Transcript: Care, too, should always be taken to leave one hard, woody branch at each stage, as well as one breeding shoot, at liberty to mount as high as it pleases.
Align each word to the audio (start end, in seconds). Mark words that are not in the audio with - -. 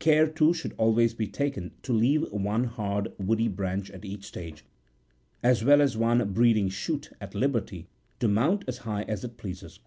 Care, 0.00 0.26
too, 0.26 0.52
should 0.52 0.74
always 0.76 1.14
be 1.14 1.28
taken 1.28 1.70
to 1.82 1.92
leave 1.92 2.24
one 2.32 2.64
hard, 2.64 3.12
woody 3.16 3.46
branch 3.46 3.92
at 3.92 4.04
each 4.04 4.24
stage, 4.24 4.64
as 5.40 5.62
well 5.64 5.80
as 5.80 5.96
one 5.96 6.32
breeding 6.32 6.68
shoot, 6.68 7.10
at 7.20 7.32
liberty 7.32 7.86
to 8.18 8.26
mount 8.26 8.64
as 8.66 8.78
high 8.78 9.02
as 9.04 9.22
it 9.22 9.36
pleases. 9.36 9.78